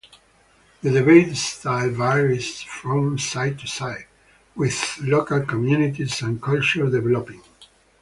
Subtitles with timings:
[0.81, 4.07] The debate style varies from site to site,
[4.55, 7.43] with local communities and cultures developing.